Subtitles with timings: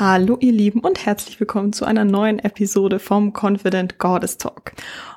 [0.00, 4.74] Hallo ihr Lieben und herzlich willkommen zu einer neuen Episode vom Confident Goddess Talk.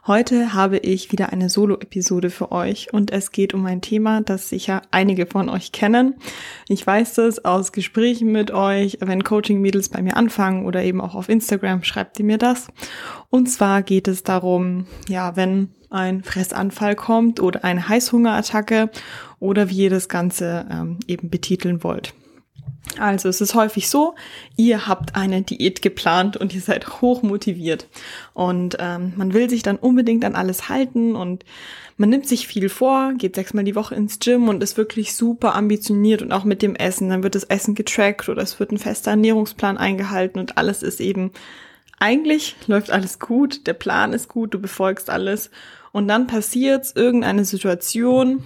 [0.07, 4.49] Heute habe ich wieder eine Solo-Episode für euch und es geht um ein Thema, das
[4.49, 6.15] sicher einige von euch kennen.
[6.67, 11.13] Ich weiß das aus Gesprächen mit euch, wenn Coaching-Mädels bei mir anfangen oder eben auch
[11.13, 12.69] auf Instagram, schreibt ihr mir das.
[13.29, 18.89] Und zwar geht es darum, ja, wenn ein Fressanfall kommt oder eine Heißhungerattacke
[19.39, 22.15] oder wie ihr das Ganze ähm, eben betiteln wollt.
[22.97, 24.15] Also es ist häufig so,
[24.57, 27.87] ihr habt eine Diät geplant und ihr seid hoch motiviert
[28.33, 31.45] und ähm, man will sich dann unbedingt an alles halten und
[31.97, 35.55] man nimmt sich viel vor, geht sechsmal die Woche ins Gym und ist wirklich super
[35.55, 37.09] ambitioniert und auch mit dem Essen.
[37.09, 40.99] Dann wird das Essen getrackt oder es wird ein fester Ernährungsplan eingehalten und alles ist
[40.99, 41.31] eben,
[41.99, 45.51] eigentlich läuft alles gut, der Plan ist gut, du befolgst alles
[45.91, 48.43] und dann passiert irgendeine Situation,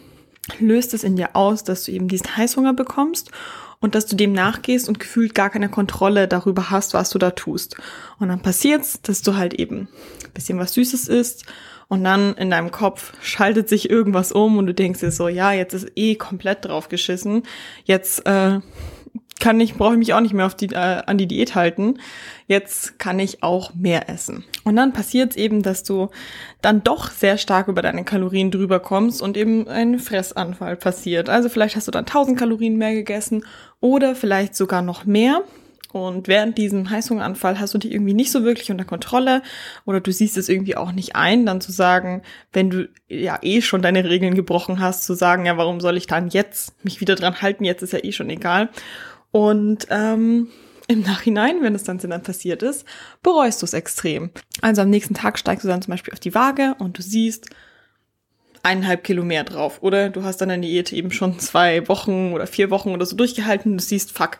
[0.59, 3.31] löst es in dir aus, dass du eben diesen Heißhunger bekommst
[3.79, 7.31] und dass du dem nachgehst und gefühlt gar keine Kontrolle darüber hast, was du da
[7.31, 7.77] tust.
[8.19, 9.87] Und dann passiert's, dass du halt eben
[10.23, 11.45] ein bisschen was Süßes isst
[11.87, 15.51] und dann in deinem Kopf schaltet sich irgendwas um und du denkst dir so, ja,
[15.51, 17.43] jetzt ist eh komplett drauf geschissen.
[17.83, 18.59] Jetzt äh,
[19.39, 21.99] kann ich, brauche ich mich auch nicht mehr auf die, äh, an die Diät halten.
[22.47, 24.45] Jetzt kann ich auch mehr essen.
[24.63, 26.09] Und dann passiert es eben, dass du
[26.61, 31.29] dann doch sehr stark über deine Kalorien drüber kommst und eben ein Fressanfall passiert.
[31.29, 33.45] Also vielleicht hast du dann 1000 Kalorien mehr gegessen
[33.81, 35.43] oder vielleicht sogar noch mehr.
[35.91, 39.41] Und während diesem Heißhungeranfall hast du dich irgendwie nicht so wirklich unter Kontrolle
[39.85, 43.61] oder du siehst es irgendwie auch nicht ein, dann zu sagen, wenn du ja eh
[43.61, 47.15] schon deine Regeln gebrochen hast, zu sagen, ja, warum soll ich dann jetzt mich wieder
[47.15, 47.63] dran halten?
[47.63, 48.69] Jetzt ist ja eh schon egal.
[49.35, 50.47] Und ähm,
[50.87, 52.85] im Nachhinein, wenn es dann, dann passiert ist,
[53.21, 54.29] bereust du es extrem.
[54.61, 57.49] Also am nächsten Tag steigst du dann zum Beispiel auf die Waage und du siehst
[58.63, 59.79] eineinhalb Kilo mehr drauf.
[59.81, 63.17] Oder du hast dann deine Diät eben schon zwei Wochen oder vier Wochen oder so
[63.17, 64.37] durchgehalten und du siehst, fuck,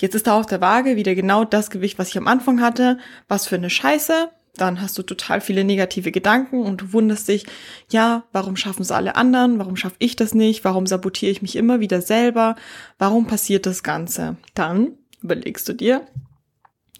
[0.00, 2.98] jetzt ist da auf der Waage wieder genau das Gewicht, was ich am Anfang hatte.
[3.28, 4.30] Was für eine Scheiße.
[4.56, 7.44] Dann hast du total viele negative Gedanken und du wunderst dich,
[7.90, 9.58] ja, warum schaffen es alle anderen?
[9.58, 10.64] Warum schaffe ich das nicht?
[10.64, 12.54] Warum sabotiere ich mich immer wieder selber?
[12.98, 14.36] Warum passiert das Ganze?
[14.54, 14.92] Dann
[15.22, 16.06] überlegst du dir,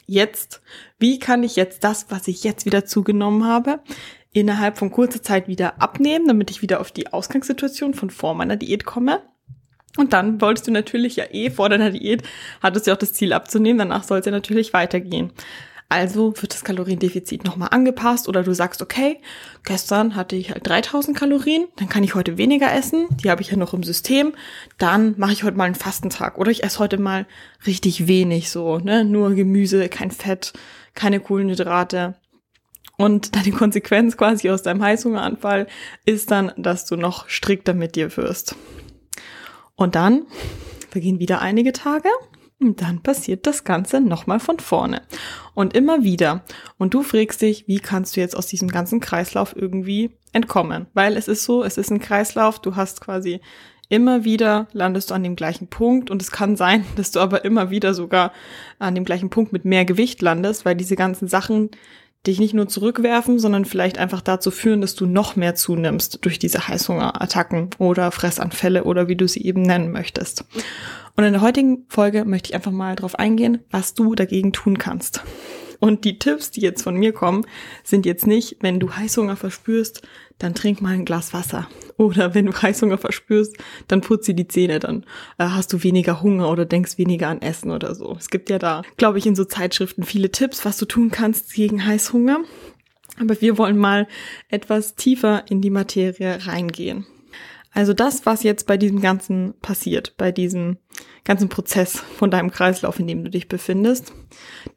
[0.07, 0.63] jetzt,
[0.99, 3.81] wie kann ich jetzt das, was ich jetzt wieder zugenommen habe,
[4.33, 8.57] innerhalb von kurzer Zeit wieder abnehmen, damit ich wieder auf die Ausgangssituation von vor meiner
[8.57, 9.23] Diät komme?
[9.97, 12.25] Und dann wolltest du natürlich ja eh vor deiner Diät,
[12.61, 15.33] hattest du auch das Ziel abzunehmen, danach soll es ja natürlich weitergehen.
[15.95, 19.21] Also wird das Kaloriendefizit nochmal angepasst oder du sagst, okay,
[19.63, 23.53] gestern hatte ich halt 3000 Kalorien, dann kann ich heute weniger essen, die habe ich
[23.53, 24.33] ja noch im System,
[24.77, 27.27] dann mache ich heute mal einen Fastentag oder ich esse heute mal
[27.65, 30.53] richtig wenig so, ne, nur Gemüse, kein Fett,
[30.95, 32.17] keine Kohlenhydrate.
[32.97, 35.69] Und deine Konsequenz quasi aus deinem Heißhungeranfall
[36.05, 38.57] ist dann, dass du noch strikter mit dir wirst.
[39.77, 40.27] Und dann
[40.91, 42.09] vergehen wieder einige Tage
[42.61, 45.03] und dann passiert das Ganze nochmal von vorne.
[45.55, 46.43] Und immer wieder.
[46.79, 50.87] Und du fragst dich, wie kannst du jetzt aus diesem ganzen Kreislauf irgendwie entkommen?
[50.95, 53.41] Weil es ist so, es ist ein Kreislauf, du hast quasi
[53.89, 57.45] immer wieder landest du an dem gleichen Punkt und es kann sein, dass du aber
[57.45, 58.33] immer wieder sogar
[58.79, 61.71] an dem gleichen Punkt mit mehr Gewicht landest, weil diese ganzen Sachen
[62.27, 66.39] dich nicht nur zurückwerfen, sondern vielleicht einfach dazu führen, dass du noch mehr zunimmst durch
[66.39, 70.47] diese Heißhungerattacken oder Fressanfälle oder wie du sie eben nennen möchtest.
[71.17, 74.79] Und in der heutigen Folge möchte ich einfach mal darauf eingehen, was du dagegen tun
[74.79, 75.23] kannst.
[75.81, 77.45] Und die Tipps, die jetzt von mir kommen,
[77.83, 80.03] sind jetzt nicht, wenn du Heißhunger verspürst,
[80.39, 81.69] dann trink mal ein Glas Wasser.
[81.97, 85.05] Oder wenn du Heißhunger verspürst, dann putze die Zähne, dann
[85.39, 88.17] äh, hast du weniger Hunger oder denkst weniger an Essen oder so.
[88.19, 91.53] Es gibt ja da, glaube ich, in so Zeitschriften viele Tipps, was du tun kannst
[91.53, 92.41] gegen Heißhunger.
[93.21, 94.09] Aber wir wollen mal
[94.49, 97.07] etwas tiefer in die Materie reingehen.
[97.75, 100.79] Also das, was jetzt bei diesem Ganzen passiert, bei diesem
[101.25, 104.13] ganzen Prozess von deinem Kreislauf, in dem du dich befindest,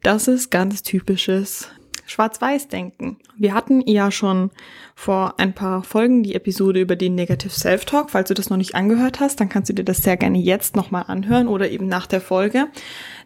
[0.02, 1.70] das ist ganz typisches
[2.08, 3.18] Schwarz-Weiß-Denken.
[3.36, 4.50] Wir hatten ja schon
[4.94, 8.10] vor ein paar Folgen die Episode über den Negative Self-Talk.
[8.10, 10.74] Falls du das noch nicht angehört hast, dann kannst du dir das sehr gerne jetzt
[10.74, 12.68] nochmal anhören oder eben nach der Folge.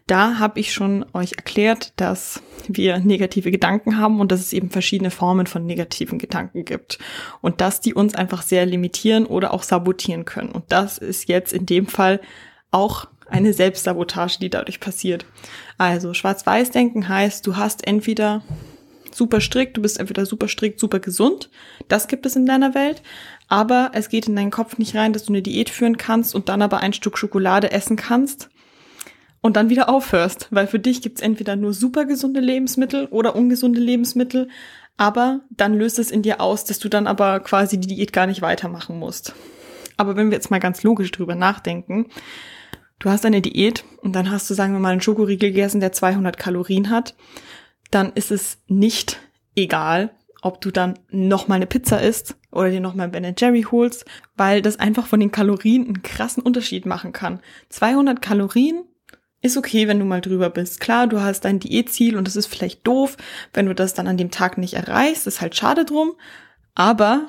[0.05, 4.69] Da habe ich schon euch erklärt, dass wir negative Gedanken haben und dass es eben
[4.69, 6.99] verschiedene Formen von negativen Gedanken gibt
[7.41, 10.51] und dass die uns einfach sehr limitieren oder auch sabotieren können.
[10.51, 12.19] Und das ist jetzt in dem Fall
[12.73, 15.25] auch eine Selbstsabotage, die dadurch passiert.
[15.77, 18.43] Also Schwarz-Weiß-Denken heißt, du hast entweder
[19.11, 21.49] super strikt, du bist entweder super strikt, super gesund,
[21.87, 23.01] das gibt es in deiner Welt,
[23.47, 26.49] aber es geht in deinen Kopf nicht rein, dass du eine Diät führen kannst und
[26.49, 28.49] dann aber ein Stück Schokolade essen kannst
[29.41, 33.79] und dann wieder aufhörst, weil für dich gibt's entweder nur super gesunde Lebensmittel oder ungesunde
[33.79, 34.49] Lebensmittel,
[34.97, 38.27] aber dann löst es in dir aus, dass du dann aber quasi die Diät gar
[38.27, 39.33] nicht weitermachen musst.
[39.97, 42.07] Aber wenn wir jetzt mal ganz logisch drüber nachdenken,
[43.03, 45.91] du hast eine Diät und dann hast du, sagen wir mal, einen Schokoriegel gegessen, der
[45.91, 47.15] 200 Kalorien hat,
[47.91, 49.19] dann ist es nicht
[49.55, 50.11] egal,
[50.41, 54.05] ob du dann noch mal eine Pizza isst oder dir noch mal Ben Jerry holst,
[54.37, 57.41] weil das einfach von den Kalorien einen krassen Unterschied machen kann.
[57.69, 58.85] 200 Kalorien
[59.41, 60.79] ist okay, wenn du mal drüber bist.
[60.79, 63.17] Klar, du hast dein Diätziel und es ist vielleicht doof,
[63.53, 66.13] wenn du das dann an dem Tag nicht erreichst, ist halt schade drum,
[66.73, 67.27] aber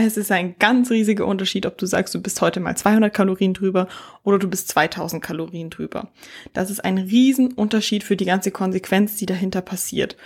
[0.00, 3.52] es ist ein ganz riesiger Unterschied, ob du sagst, du bist heute mal 200 Kalorien
[3.52, 3.88] drüber
[4.22, 6.08] oder du bist 2000 Kalorien drüber.
[6.52, 10.16] Das ist ein Riesenunterschied für die ganze Konsequenz, die dahinter passiert.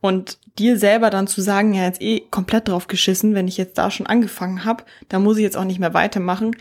[0.00, 3.76] Und dir selber dann zu sagen, ja, jetzt eh komplett drauf geschissen, wenn ich jetzt
[3.76, 6.56] da schon angefangen habe, da muss ich jetzt auch nicht mehr weitermachen,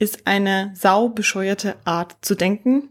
[0.00, 2.90] ist eine saubescheuerte Art zu denken,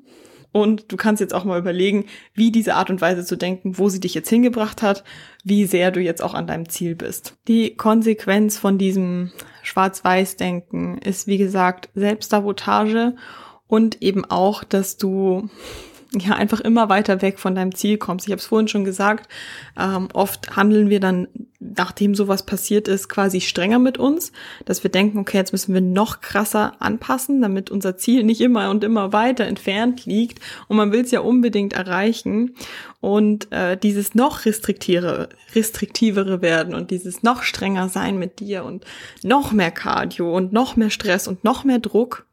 [0.56, 3.90] und du kannst jetzt auch mal überlegen, wie diese Art und Weise zu denken, wo
[3.90, 5.04] sie dich jetzt hingebracht hat,
[5.44, 7.36] wie sehr du jetzt auch an deinem Ziel bist.
[7.50, 13.18] Die Konsequenz von diesem Schwarz-Weiß-Denken ist, wie gesagt, Selbstsabotage
[13.68, 15.50] und eben auch, dass du
[16.20, 18.28] ja einfach immer weiter weg von deinem Ziel kommst.
[18.28, 19.30] Ich habe es vorhin schon gesagt,
[19.80, 21.28] ähm, oft handeln wir dann,
[21.60, 24.32] nachdem sowas passiert ist, quasi strenger mit uns,
[24.66, 28.70] dass wir denken, okay, jetzt müssen wir noch krasser anpassen, damit unser Ziel nicht immer
[28.70, 32.56] und immer weiter entfernt liegt und man will es ja unbedingt erreichen
[33.02, 38.86] und äh, dieses noch restriktivere, restriktivere werden und dieses noch strenger sein mit dir und
[39.24, 42.26] noch mehr Cardio und noch mehr Stress und noch mehr Druck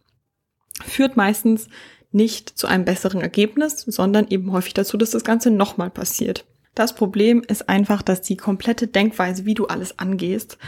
[0.85, 1.69] führt meistens
[2.13, 6.45] nicht zu einem besseren Ergebnis, sondern eben häufig dazu, dass das Ganze nochmal passiert.
[6.75, 10.59] Das Problem ist einfach, dass die komplette Denkweise, wie du alles angehst,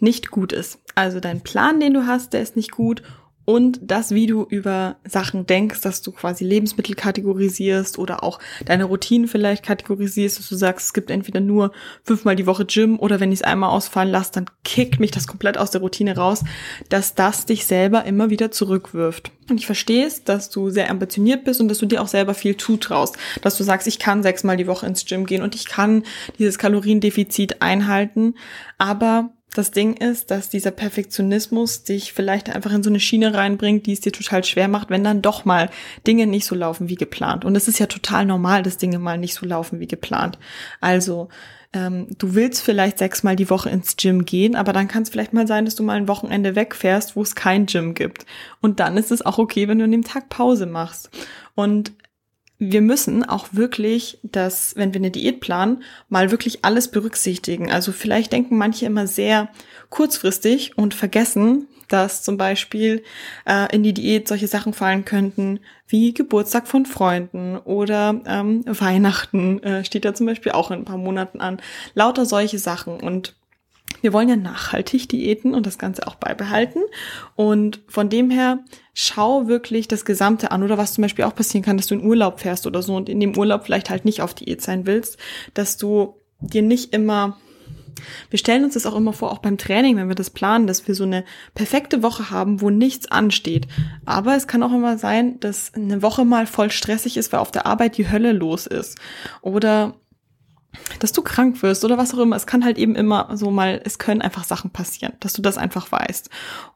[0.00, 0.78] nicht gut ist.
[0.94, 3.02] Also dein Plan, den du hast, der ist nicht gut
[3.48, 8.84] und das, wie du über Sachen denkst, dass du quasi Lebensmittel kategorisierst oder auch deine
[8.84, 11.72] Routinen vielleicht kategorisierst, dass du sagst, es gibt entweder nur
[12.04, 15.26] fünfmal die Woche Gym oder wenn ich es einmal ausfallen lasse, dann kickt mich das
[15.26, 16.44] komplett aus der Routine raus,
[16.90, 19.32] dass das dich selber immer wieder zurückwirft.
[19.48, 22.34] Und ich verstehe es, dass du sehr ambitioniert bist und dass du dir auch selber
[22.34, 25.64] viel zutraust, dass du sagst, ich kann sechsmal die Woche ins Gym gehen und ich
[25.64, 26.02] kann
[26.38, 28.34] dieses Kaloriendefizit einhalten,
[28.76, 33.86] aber das Ding ist, dass dieser Perfektionismus dich vielleicht einfach in so eine Schiene reinbringt,
[33.86, 35.70] die es dir total schwer macht, wenn dann doch mal
[36.06, 37.44] Dinge nicht so laufen wie geplant.
[37.44, 40.38] Und es ist ja total normal, dass Dinge mal nicht so laufen wie geplant.
[40.80, 41.28] Also
[41.72, 45.32] ähm, du willst vielleicht sechsmal die Woche ins Gym gehen, aber dann kann es vielleicht
[45.32, 48.26] mal sein, dass du mal ein Wochenende wegfährst, wo es kein Gym gibt.
[48.60, 51.10] Und dann ist es auch okay, wenn du an dem Tag Pause machst.
[51.54, 51.92] Und
[52.58, 57.70] wir müssen auch wirklich das, wenn wir eine Diät planen, mal wirklich alles berücksichtigen.
[57.70, 59.48] Also vielleicht denken manche immer sehr
[59.90, 63.02] kurzfristig und vergessen, dass zum Beispiel
[63.46, 69.62] äh, in die Diät solche Sachen fallen könnten wie Geburtstag von Freunden oder ähm, Weihnachten
[69.62, 71.62] äh, steht ja zum Beispiel auch in ein paar Monaten an.
[71.94, 73.37] Lauter solche Sachen und
[74.00, 76.80] wir wollen ja nachhaltig Diäten und das Ganze auch beibehalten.
[77.34, 78.60] Und von dem her,
[78.94, 80.62] schau wirklich das Gesamte an.
[80.62, 83.08] Oder was zum Beispiel auch passieren kann, dass du in Urlaub fährst oder so und
[83.08, 85.18] in dem Urlaub vielleicht halt nicht auf Diät sein willst,
[85.54, 87.36] dass du dir nicht immer
[88.30, 90.86] wir stellen uns das auch immer vor, auch beim Training, wenn wir das planen, dass
[90.86, 91.24] wir so eine
[91.54, 93.66] perfekte Woche haben, wo nichts ansteht.
[94.04, 97.50] Aber es kann auch immer sein, dass eine Woche mal voll stressig ist, weil auf
[97.50, 98.98] der Arbeit die Hölle los ist.
[99.42, 99.94] Oder
[101.00, 102.36] dass du krank wirst oder was auch immer.
[102.36, 105.58] Es kann halt eben immer so mal, es können einfach Sachen passieren, dass du das
[105.58, 106.28] einfach weißt.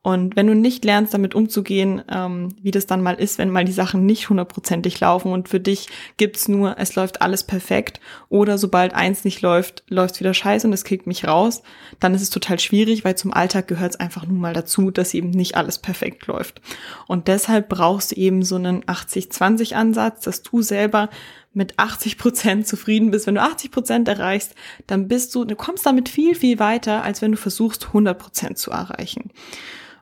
[0.03, 3.65] Und wenn du nicht lernst, damit umzugehen, ähm, wie das dann mal ist, wenn mal
[3.65, 8.59] die Sachen nicht hundertprozentig laufen und für dich gibt's nur, es läuft alles perfekt oder
[8.59, 11.63] sobald eins nicht läuft, läuft's wieder scheiße und es kickt mich raus,
[12.01, 15.15] dann ist es total schwierig, weil zum Alltag gehört es einfach nun mal dazu, dass
[15.15, 16.61] eben nicht alles perfekt läuft.
[17.07, 21.11] Und deshalb brauchst du eben so einen 80-20-Ansatz, dass du selber
[21.55, 24.55] mit 80 Prozent zufrieden bist, wenn du 80 Prozent erreichst,
[24.87, 28.59] dann bist du, du kommst damit viel, viel weiter, als wenn du versuchst, 100 Prozent
[28.59, 29.31] zu erreichen.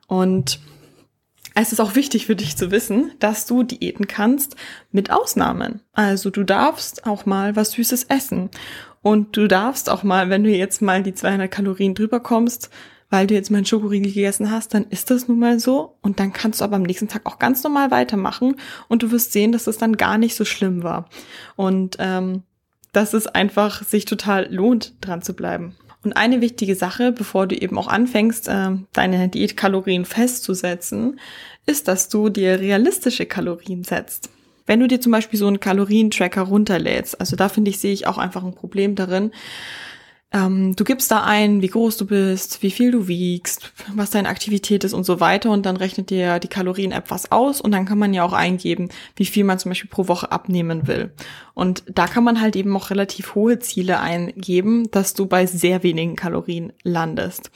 [0.07, 0.61] Und
[1.55, 4.57] es ist auch wichtig für dich zu wissen, dass du Diäten kannst
[4.93, 5.81] mit Ausnahmen.
[5.93, 8.51] Also du darfst auch mal was Süßes essen.
[9.03, 12.71] Und du darfst auch mal, wenn du jetzt mal die 200 Kalorien drüber kommst,
[13.11, 15.97] weil du jetzt mal einen Schokoriegel gegessen hast, dann ist das nun mal so.
[16.01, 18.57] Und dann kannst du aber am nächsten Tag auch ganz normal weitermachen
[18.89, 21.09] und du wirst sehen, dass das dann gar nicht so schlimm war.
[21.57, 22.45] Und ähm,
[22.93, 25.77] dass es einfach sich total lohnt, dran zu bleiben.
[26.03, 31.21] Und eine wichtige Sache, bevor du eben auch anfängst, äh, deine Diätkalorien festzusetzen,
[31.67, 34.31] ist, dass du dir realistische Kalorien setzt.
[34.67, 38.07] Wenn du dir zum Beispiel so einen Kalorientracker runterlädst, also da finde ich, sehe ich
[38.07, 39.33] auch einfach ein Problem darin,
[40.33, 44.29] ähm, du gibst da ein, wie groß du bist, wie viel du wiegst, was deine
[44.29, 47.85] Aktivität ist und so weiter und dann rechnet dir die Kalorien-App was aus und dann
[47.85, 51.13] kann man ja auch eingeben, wie viel man zum Beispiel pro Woche abnehmen will.
[51.55, 55.83] Und da kann man halt eben auch relativ hohe Ziele eingeben, dass du bei sehr
[55.83, 57.51] wenigen Kalorien landest.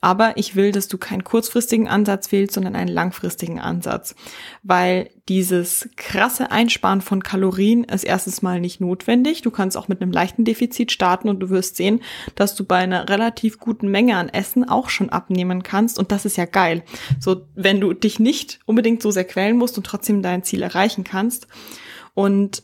[0.00, 4.14] Aber ich will, dass du keinen kurzfristigen Ansatz wählst, sondern einen langfristigen Ansatz,
[4.62, 9.42] weil dieses krasse Einsparen von Kalorien ist erstens mal nicht notwendig.
[9.42, 12.00] Du kannst auch mit einem leichten Defizit starten und du wirst sehen,
[12.34, 16.24] dass du bei einer relativ guten Menge an Essen auch schon abnehmen kannst und das
[16.24, 16.82] ist ja geil.
[17.20, 21.04] So, wenn du dich nicht unbedingt so sehr quälen musst und trotzdem dein Ziel erreichen
[21.04, 21.46] kannst
[22.14, 22.62] und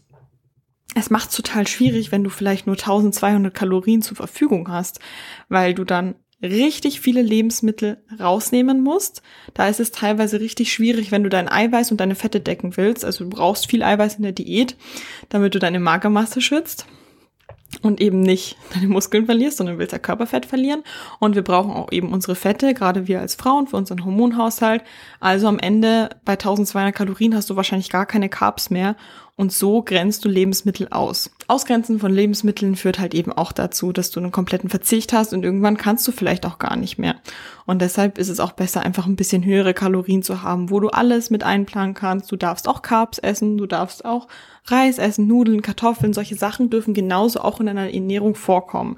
[0.94, 5.00] es macht es total schwierig, wenn du vielleicht nur 1200 Kalorien zur Verfügung hast,
[5.49, 9.23] weil du dann richtig viele Lebensmittel rausnehmen musst.
[9.54, 13.04] Da ist es teilweise richtig schwierig, wenn du dein Eiweiß und deine Fette decken willst.
[13.04, 14.76] Also du brauchst viel Eiweiß in der Diät,
[15.30, 16.87] damit du deine Magermasse schützt
[17.82, 20.82] und eben nicht deine Muskeln verlierst, sondern willst ja Körperfett verlieren.
[21.18, 24.82] Und wir brauchen auch eben unsere Fette, gerade wir als Frauen für unseren Hormonhaushalt.
[25.20, 28.96] Also am Ende bei 1200 Kalorien hast du wahrscheinlich gar keine Carbs mehr
[29.36, 31.30] und so grenzt du Lebensmittel aus.
[31.48, 35.44] Ausgrenzen von Lebensmitteln führt halt eben auch dazu, dass du einen kompletten Verzicht hast und
[35.44, 37.16] irgendwann kannst du vielleicht auch gar nicht mehr.
[37.66, 40.88] Und deshalb ist es auch besser, einfach ein bisschen höhere Kalorien zu haben, wo du
[40.88, 42.30] alles mit einplanen kannst.
[42.30, 44.28] Du darfst auch Carbs essen, du darfst auch
[44.66, 48.96] Reis essen, Nudeln, Kartoffeln, solche Sachen dürfen genauso auch in einer Ernährung vorkommen.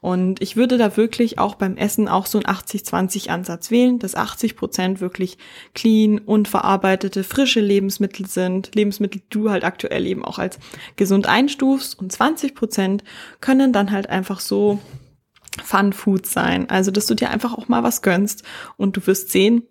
[0.00, 4.14] Und ich würde da wirklich auch beim Essen auch so einen 80-20 Ansatz wählen, dass
[4.14, 5.38] 80 Prozent wirklich
[5.74, 8.74] clean, unverarbeitete, frische Lebensmittel sind.
[8.76, 10.58] Lebensmittel, die du halt aktuell eben auch als
[10.96, 13.04] gesund einstufst und 20 Prozent
[13.40, 14.78] können dann halt einfach so
[15.62, 16.68] Fun Food sein.
[16.70, 18.44] Also, dass du dir einfach auch mal was gönnst
[18.76, 19.62] und du wirst sehen,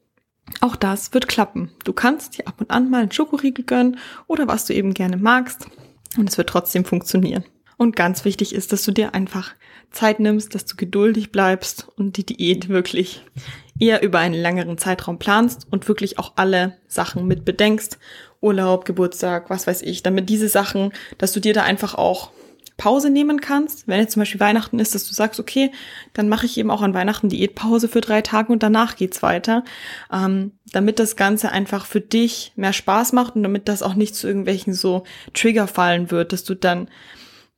[0.61, 1.71] auch das wird klappen.
[1.83, 3.97] Du kannst dir ab und an mal einen Schokoriegel gönnen
[4.27, 5.67] oder was du eben gerne magst
[6.17, 7.43] und es wird trotzdem funktionieren.
[7.77, 9.53] Und ganz wichtig ist, dass du dir einfach
[9.91, 13.24] Zeit nimmst, dass du geduldig bleibst und die Diät wirklich
[13.79, 18.00] eher über einen längeren Zeitraum planst und wirklich auch alle Sachen mit bedenkst.
[18.41, 22.32] Urlaub, Geburtstag, was weiß ich, damit diese Sachen, dass du dir da einfach auch
[22.77, 23.88] Pause nehmen kannst.
[23.88, 25.72] Wenn jetzt zum Beispiel Weihnachten ist, dass du sagst, okay,
[26.13, 29.63] dann mache ich eben auch an Weihnachten Diätpause für drei Tage und danach geht's weiter.
[30.13, 34.15] Ähm, damit das Ganze einfach für dich mehr Spaß macht und damit das auch nicht
[34.15, 35.03] zu irgendwelchen so
[35.34, 36.88] Trigger fallen wird, dass du dann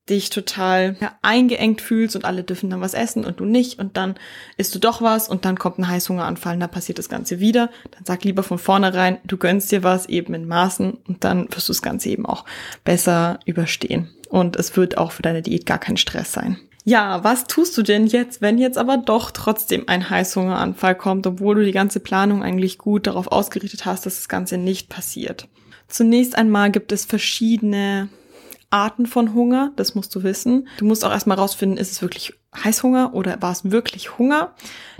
[0.10, 3.98] dich total ja, eingeengt fühlst und alle dürfen dann was essen und du nicht und
[3.98, 4.16] dann
[4.58, 7.70] isst du doch was und dann kommt ein Heißhungeranfall und dann passiert das Ganze wieder.
[7.92, 11.70] Dann sag lieber von vornherein, du gönnst dir was eben in Maßen und dann wirst
[11.70, 12.46] du das Ganze eben auch
[12.84, 16.58] besser überstehen und es wird auch für deine Diät gar kein Stress sein.
[16.86, 21.56] Ja, was tust du denn jetzt, wenn jetzt aber doch trotzdem ein Heißhungeranfall kommt, obwohl
[21.56, 25.48] du die ganze Planung eigentlich gut darauf ausgerichtet hast, dass das Ganze nicht passiert?
[25.88, 28.10] Zunächst einmal gibt es verschiedene
[28.70, 30.68] Arten von Hunger, das musst du wissen.
[30.78, 34.54] Du musst auch erstmal rausfinden, ist es wirklich Heißhunger oder war es wirklich Hunger?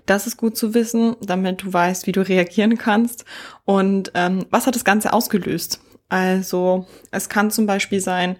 [0.06, 3.26] Das ist gut zu wissen, damit du weißt, wie du reagieren kannst.
[3.66, 5.82] Und ähm, was hat das Ganze ausgelöst?
[6.12, 8.38] Also es kann zum Beispiel sein,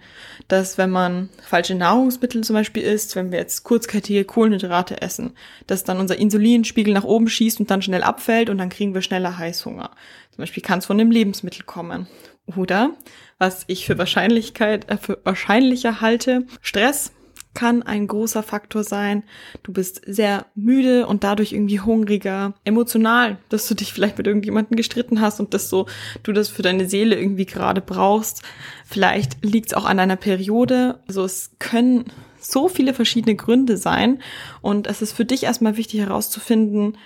[0.48, 5.34] dass wenn man falsche Nahrungsmittel zum Beispiel isst, wenn wir jetzt kurzkettige Kohlenhydrate essen,
[5.68, 9.02] dass dann unser Insulinspiegel nach oben schießt und dann schnell abfällt und dann kriegen wir
[9.02, 9.92] schneller Heißhunger.
[10.32, 12.08] Zum Beispiel kann es von dem Lebensmittel kommen.
[12.56, 12.90] Oder,
[13.38, 17.12] was ich für Wahrscheinlichkeit, äh, für wahrscheinlicher halte, Stress
[17.54, 19.24] kann ein großer Faktor sein.
[19.62, 24.76] Du bist sehr müde und dadurch irgendwie hungriger, emotional, dass du dich vielleicht mit irgendjemandem
[24.76, 25.86] gestritten hast und dass so
[26.22, 28.42] du das für deine Seele irgendwie gerade brauchst.
[28.86, 31.00] Vielleicht liegt es auch an deiner Periode.
[31.08, 32.04] Also es können
[32.38, 34.22] so viele verschiedene Gründe sein
[34.62, 36.96] und es ist für dich erstmal wichtig herauszufinden,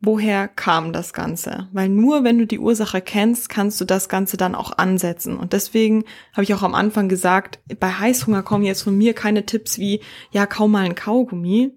[0.00, 1.68] woher kam das Ganze?
[1.72, 5.36] Weil nur wenn du die Ursache kennst, kannst du das Ganze dann auch ansetzen.
[5.36, 9.46] Und deswegen habe ich auch am Anfang gesagt, bei Heißhunger kommen jetzt von mir keine
[9.46, 10.00] Tipps wie,
[10.30, 11.72] ja, kaum mal ein Kaugummi,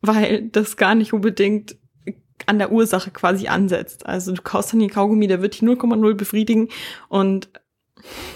[0.00, 1.76] weil das gar nicht unbedingt
[2.46, 4.06] an der Ursache quasi ansetzt.
[4.06, 6.68] Also du kaust dann den Kaugummi, der wird dich 0,0 befriedigen
[7.08, 7.50] und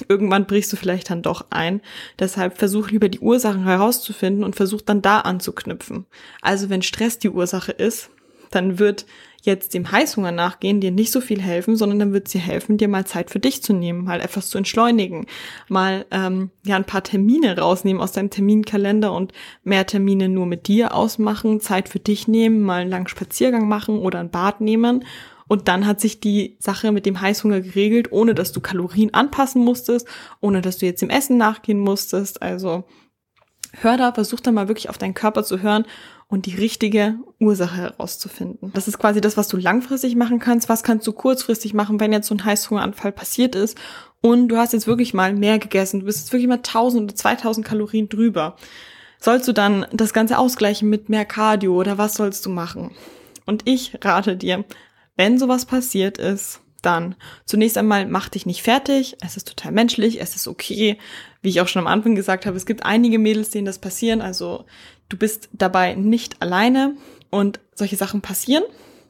[0.09, 1.81] irgendwann brichst du vielleicht dann doch ein.
[2.19, 6.07] Deshalb versuch lieber die Ursachen herauszufinden und versuch dann da anzuknüpfen.
[6.41, 8.11] Also wenn Stress die Ursache ist,
[8.55, 9.07] dann wird
[9.43, 12.87] jetzt dem Heißhunger nachgehen dir nicht so viel helfen, sondern dann wird dir helfen, dir
[12.87, 15.27] mal Zeit für dich zu nehmen, mal etwas zu entschleunigen,
[15.69, 19.33] mal ähm, ja ein paar Termine rausnehmen aus deinem Terminkalender und
[19.65, 23.99] mehr Termine nur mit dir ausmachen, Zeit für dich nehmen, mal einen langen Spaziergang machen
[23.99, 25.05] oder ein Bad nehmen
[25.49, 29.63] und dann hat sich die Sache mit dem Heißhunger geregelt, ohne dass du Kalorien anpassen
[29.63, 30.07] musstest,
[30.41, 32.41] ohne dass du jetzt dem Essen nachgehen musstest.
[32.41, 32.85] Also
[33.81, 35.85] hör da, versuch da mal wirklich auf deinen Körper zu hören
[36.33, 38.73] und die richtige Ursache herauszufinden.
[38.73, 40.71] Das ist quasi das, was du langfristig machen kannst.
[40.71, 43.77] Was kannst du kurzfristig machen, wenn jetzt so ein Heißhungeranfall passiert ist
[44.23, 46.01] und du hast jetzt wirklich mal mehr gegessen.
[46.01, 48.57] Du bist jetzt wirklich mal 1000 oder 2000 Kalorien drüber.
[49.21, 52.93] Sollst du dann das Ganze ausgleichen mit mehr Cardio oder was sollst du machen?
[53.45, 54.65] Und ich rate dir,
[55.17, 59.19] wenn sowas passiert ist, dann zunächst einmal mach dich nicht fertig.
[59.21, 60.97] Es ist total menschlich, es ist okay.
[61.43, 64.23] Wie ich auch schon am Anfang gesagt habe, es gibt einige Mädels, denen das passieren.
[64.23, 64.65] Also
[65.12, 66.97] du bist dabei nicht alleine
[67.31, 68.64] und solche Sachen passieren.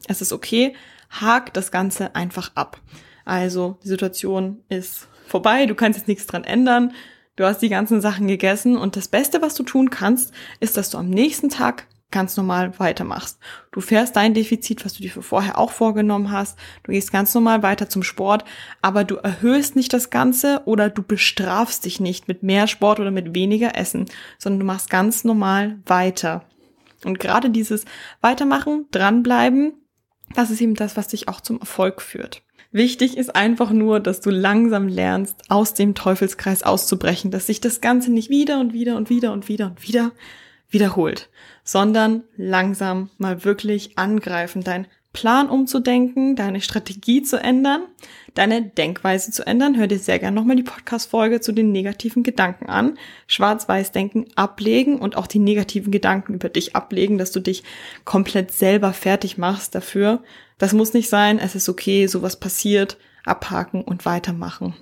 [0.07, 0.75] Es ist okay.
[1.09, 2.79] Hak das Ganze einfach ab.
[3.23, 6.93] Also die Situation ist vorbei, du kannst jetzt nichts dran ändern.
[7.35, 10.89] Du hast die ganzen Sachen gegessen und das Beste, was du tun kannst, ist, dass
[10.89, 13.37] du am nächsten Tag ganz normal weitermachst.
[13.71, 16.57] Du fährst dein Defizit, was du dir für vorher auch vorgenommen hast.
[16.83, 18.45] Du gehst ganz normal weiter zum Sport,
[18.81, 23.11] aber du erhöhst nicht das Ganze oder du bestrafst dich nicht mit mehr Sport oder
[23.11, 24.05] mit weniger Essen,
[24.37, 26.45] sondern du machst ganz normal weiter.
[27.03, 27.83] Und gerade dieses
[28.21, 29.73] Weitermachen, dranbleiben,
[30.35, 32.43] das ist eben das, was dich auch zum Erfolg führt.
[32.71, 37.81] Wichtig ist einfach nur, dass du langsam lernst, aus dem Teufelskreis auszubrechen, dass sich das
[37.81, 40.11] Ganze nicht wieder und wieder und wieder und wieder und wieder
[40.73, 41.29] wiederholt,
[41.63, 47.83] sondern langsam mal wirklich angreifen, dein Plan umzudenken, deine Strategie zu ändern,
[48.33, 49.77] deine Denkweise zu ändern.
[49.77, 52.97] Hör dir sehr gerne nochmal die Podcast-Folge zu den negativen Gedanken an.
[53.27, 57.63] Schwarz-Weiß-Denken ablegen und auch die negativen Gedanken über dich ablegen, dass du dich
[58.05, 60.23] komplett selber fertig machst dafür.
[60.57, 61.37] Das muss nicht sein.
[61.37, 62.07] Es ist okay.
[62.07, 62.97] Sowas passiert.
[63.23, 64.73] Abhaken und weitermachen.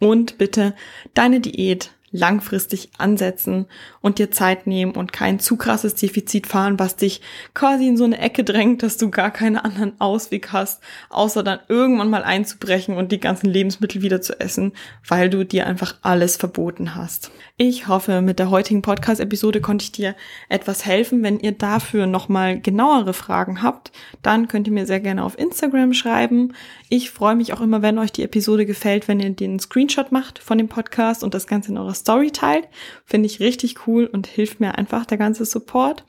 [0.00, 0.74] Und bitte
[1.12, 3.66] deine Diät langfristig ansetzen
[4.00, 7.20] und dir Zeit nehmen und kein zu krasses Defizit fahren, was dich
[7.54, 10.80] quasi in so eine Ecke drängt, dass du gar keinen anderen Ausweg hast,
[11.10, 14.74] außer dann irgendwann mal einzubrechen und die ganzen Lebensmittel wieder zu essen,
[15.08, 17.32] weil du dir einfach alles verboten hast.
[17.56, 20.14] Ich hoffe, mit der heutigen Podcast-Episode konnte ich dir
[20.48, 21.24] etwas helfen.
[21.24, 23.90] Wenn ihr dafür nochmal genauere Fragen habt,
[24.22, 26.52] dann könnt ihr mir sehr gerne auf Instagram schreiben.
[26.88, 30.38] Ich freue mich auch immer, wenn euch die Episode gefällt, wenn ihr den Screenshot macht
[30.38, 32.68] von dem Podcast und das Ganze in eurer Story teilt.
[33.06, 36.04] Finde ich richtig cool und hilft mir einfach der ganze Support.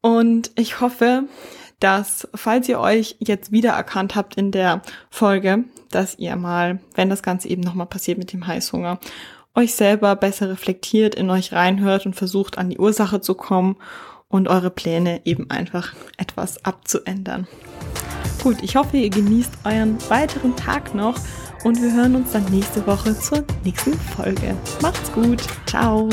[0.00, 1.24] Und ich hoffe,
[1.80, 7.22] dass, falls ihr euch jetzt wiedererkannt habt in der Folge, dass ihr mal, wenn das
[7.22, 8.98] Ganze eben nochmal passiert mit dem Heißhunger,
[9.54, 13.76] euch selber besser reflektiert, in euch reinhört und versucht an die Ursache zu kommen
[14.28, 17.46] und eure Pläne eben einfach etwas abzuändern.
[18.42, 21.18] Gut, ich hoffe, ihr genießt euren weiteren Tag noch
[21.64, 24.56] und wir hören uns dann nächste Woche zur nächsten Folge.
[24.80, 25.42] Macht's gut.
[25.66, 26.08] Ciao.